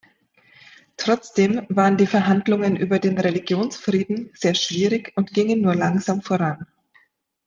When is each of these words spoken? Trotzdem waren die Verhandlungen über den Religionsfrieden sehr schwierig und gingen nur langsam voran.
Trotzdem 0.97 1.67
waren 1.69 1.95
die 1.95 2.07
Verhandlungen 2.07 2.75
über 2.75 2.97
den 2.97 3.19
Religionsfrieden 3.19 4.31
sehr 4.33 4.55
schwierig 4.55 5.13
und 5.15 5.31
gingen 5.35 5.61
nur 5.61 5.75
langsam 5.75 6.23
voran. 6.23 6.65